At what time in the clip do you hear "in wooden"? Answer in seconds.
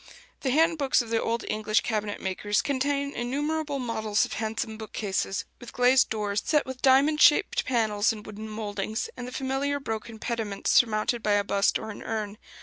8.11-8.49